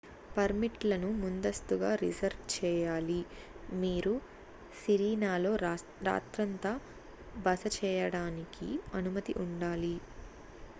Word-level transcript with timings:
permit 0.35 0.85
లను 0.85 1.09
ముందస్తుగా 1.19 1.91
reserve 1.99 2.41
చేయాలి 2.53 3.19
మీరు 3.81 4.13
సిరీనాలో 4.81 5.51
రాత్రంతా 6.07 6.73
బస 7.45 7.63
చేయడానికి 7.79 8.69
అనుమతి 8.99 9.35
ఉండాలి 9.45 9.95